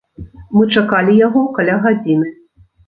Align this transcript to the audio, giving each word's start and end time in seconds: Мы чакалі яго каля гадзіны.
Мы 0.55 0.63
чакалі 0.77 1.19
яго 1.27 1.45
каля 1.59 1.81
гадзіны. 1.87 2.37